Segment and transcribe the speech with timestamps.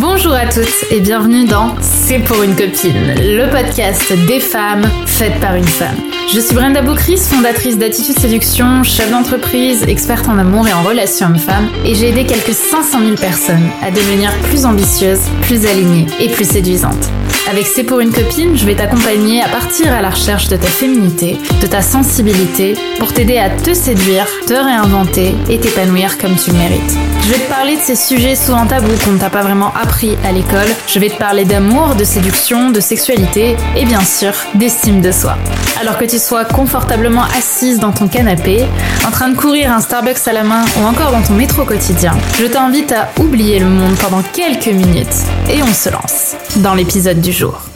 [0.00, 5.38] Bonjour à toutes et bienvenue dans C'est pour une copine, le podcast des femmes faites
[5.40, 5.94] par une femme.
[6.32, 11.26] Je suis Brenda Boucris, fondatrice d'Attitude Séduction, chef d'entreprise, experte en amour et en relations
[11.28, 16.28] hommes-femmes, et j'ai aidé quelques 500 000 personnes à devenir plus ambitieuses, plus alignées et
[16.28, 17.10] plus séduisantes.
[17.50, 20.66] Avec C'est pour une copine, je vais t'accompagner à partir à la recherche de ta
[20.66, 26.52] féminité, de ta sensibilité, pour t'aider à te séduire, te réinventer et t'épanouir comme tu
[26.52, 26.96] le mérites.
[27.22, 30.16] Je vais te parler de ces sujets souvent tabous qu'on ne t'a pas vraiment appris
[30.24, 30.68] à l'école.
[30.88, 35.36] Je vais te parler d'amour, de séduction, de sexualité et bien sûr d'estime de soi.
[35.80, 38.64] Alors que tu sois confortablement assise dans ton canapé,
[39.06, 42.12] en train de courir un Starbucks à la main ou encore dans ton métro quotidien,
[42.38, 45.06] je t'invite à oublier le monde pendant quelques minutes
[45.50, 47.73] et on se lance dans l'épisode du jour.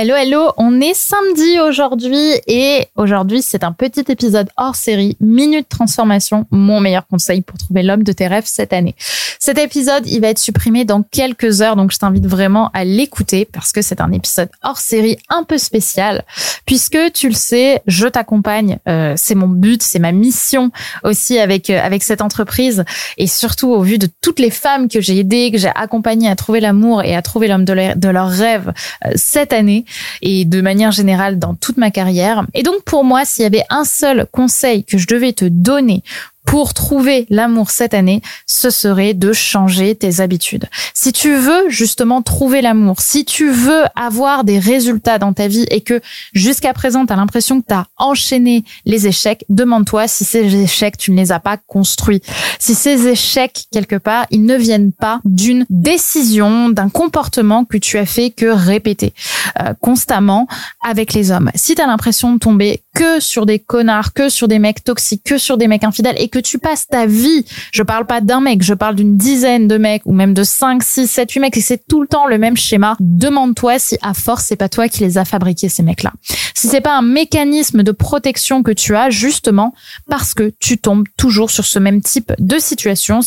[0.00, 5.68] Hello, hello, on est samedi aujourd'hui et aujourd'hui c'est un petit épisode hors série, Minute
[5.68, 8.94] Transformation, mon meilleur conseil pour trouver l'homme de tes rêves cette année.
[9.40, 13.44] Cet épisode, il va être supprimé dans quelques heures, donc je t'invite vraiment à l'écouter
[13.44, 16.22] parce que c'est un épisode hors série un peu spécial,
[16.64, 20.70] puisque tu le sais, je t'accompagne, euh, c'est mon but, c'est ma mission
[21.02, 22.84] aussi avec euh, avec cette entreprise
[23.16, 26.36] et surtout au vu de toutes les femmes que j'ai aidées, que j'ai accompagnées à
[26.36, 28.72] trouver l'amour et à trouver l'homme de, leur, de leurs rêves
[29.04, 29.86] euh, cette année
[30.22, 32.46] et de manière générale dans toute ma carrière.
[32.54, 36.02] Et donc pour moi, s'il y avait un seul conseil que je devais te donner
[36.48, 40.64] pour trouver l'amour cette année, ce serait de changer tes habitudes.
[40.94, 45.66] Si tu veux justement trouver l'amour, si tu veux avoir des résultats dans ta vie
[45.70, 46.00] et que
[46.32, 50.96] jusqu'à présent tu as l'impression que tu as enchaîné les échecs, demande-toi si ces échecs
[50.96, 52.22] tu ne les as pas construits.
[52.58, 57.98] Si ces échecs quelque part, ils ne viennent pas d'une décision, d'un comportement que tu
[57.98, 59.12] as fait que répéter
[59.60, 60.48] euh, constamment
[60.82, 61.50] avec les hommes.
[61.54, 65.22] Si tu as l'impression de tomber que sur des connards, que sur des mecs toxiques,
[65.24, 68.40] que sur des mecs infidèles et que tu passes ta vie, je parle pas d'un
[68.40, 71.56] mec, je parle d'une dizaine de mecs ou même de 5, 6, 7, 8 mecs
[71.56, 74.88] et c'est tout le temps le même schéma, demande-toi si à force c'est pas toi
[74.88, 76.12] qui les a fabriqués ces mecs-là.
[76.54, 79.74] Si c'est pas un mécanisme de protection que tu as justement
[80.08, 83.20] parce que tu tombes toujours sur ce même type de situation,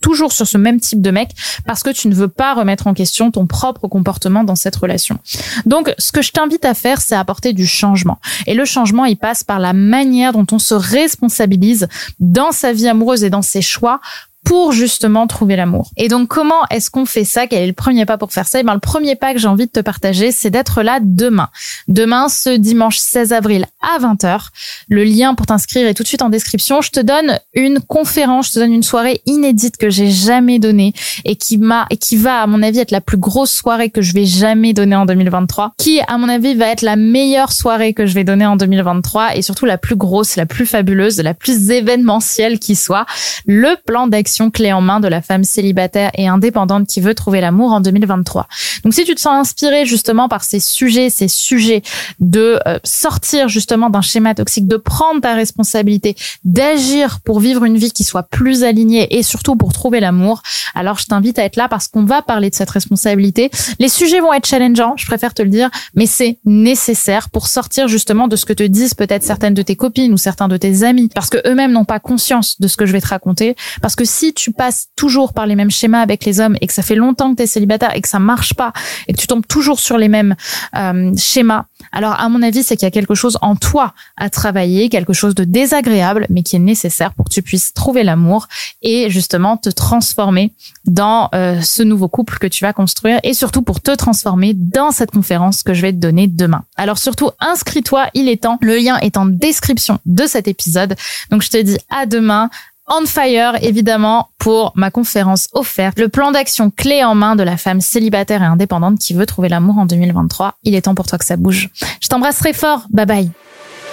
[0.00, 1.30] toujours sur ce même type de mec
[1.66, 5.18] parce que tu ne veux pas remettre en question ton propre comportement dans cette relation.
[5.66, 8.18] Donc, ce que je t'invite à faire, c'est apporter du changement.
[8.46, 11.88] Et le changement, il passe par la manière dont on se responsabilise
[12.18, 14.00] dans sa vie amoureuse et dans ses choix
[14.44, 15.90] pour justement trouver l'amour.
[15.96, 17.46] Et donc comment est-ce qu'on fait ça?
[17.46, 18.58] Quel est le premier pas pour faire ça?
[18.58, 20.98] Et eh ben, le premier pas que j'ai envie de te partager, c'est d'être là
[21.02, 21.48] demain.
[21.88, 24.48] Demain, ce dimanche 16 avril à 20h.
[24.88, 26.80] Le lien pour t'inscrire est tout de suite en description.
[26.80, 30.94] Je te donne une conférence, je te donne une soirée inédite que j'ai jamais donnée
[31.24, 34.02] et qui m'a et qui va à mon avis être la plus grosse soirée que
[34.02, 37.94] je vais jamais donner en 2023, qui à mon avis va être la meilleure soirée
[37.94, 41.34] que je vais donner en 2023 et surtout la plus grosse, la plus fabuleuse, la
[41.34, 43.06] plus événementielle qui soit.
[43.46, 47.40] Le plan d'action clé en main de la femme célibataire et indépendante qui veut trouver
[47.40, 48.46] l'amour en 2023.
[48.84, 51.82] Donc si tu te sens inspiré justement par ces sujets, ces sujets
[52.20, 57.76] de euh, sortir justement d'un schéma toxique, de prendre ta responsabilité, d'agir pour vivre une
[57.76, 60.42] vie qui soit plus alignée et surtout pour trouver l'amour,
[60.74, 63.50] alors je t'invite à être là parce qu'on va parler de cette responsabilité.
[63.78, 67.88] Les sujets vont être challengeants, je préfère te le dire, mais c'est nécessaire pour sortir
[67.88, 70.82] justement de ce que te disent peut-être certaines de tes copines ou certains de tes
[70.82, 73.96] amis parce que eux-mêmes n'ont pas conscience de ce que je vais te raconter parce
[73.96, 74.04] que
[74.34, 77.32] tu passes toujours par les mêmes schémas avec les hommes et que ça fait longtemps
[77.32, 78.72] que tu es célibataire et que ça marche pas
[79.08, 80.34] et que tu tombes toujours sur les mêmes
[80.76, 84.30] euh, schémas, alors à mon avis, c'est qu'il y a quelque chose en toi à
[84.30, 88.48] travailler, quelque chose de désagréable, mais qui est nécessaire pour que tu puisses trouver l'amour
[88.82, 90.52] et justement te transformer
[90.84, 94.90] dans euh, ce nouveau couple que tu vas construire et surtout pour te transformer dans
[94.90, 96.64] cette conférence que je vais te donner demain.
[96.76, 98.58] Alors surtout, inscris-toi, il est temps.
[98.60, 100.94] Le lien est en description de cet épisode.
[101.30, 102.50] Donc je te dis à demain
[102.90, 107.56] on fire, évidemment, pour ma conférence offerte, le plan d'action clé en main de la
[107.56, 110.54] femme célibataire et indépendante qui veut trouver l'amour en 2023.
[110.64, 111.70] Il est temps pour toi que ça bouge.
[112.00, 112.86] Je t'embrasserai fort.
[112.90, 113.30] Bye bye.